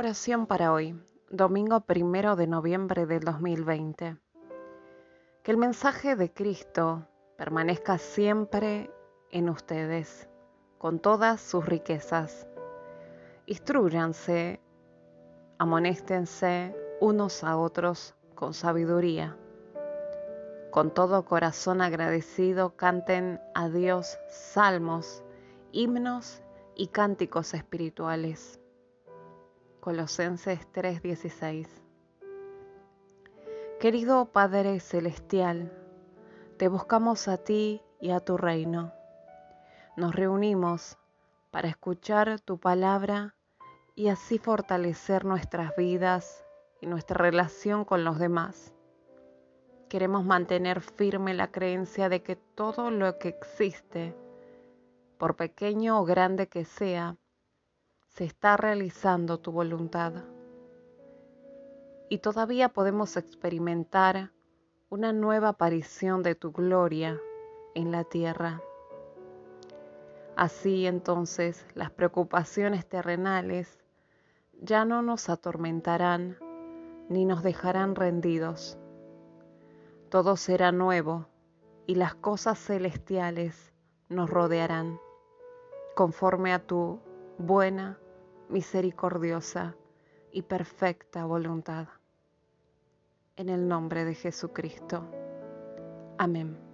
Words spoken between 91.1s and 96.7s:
voluntad. En el nombre de Jesucristo. Amén.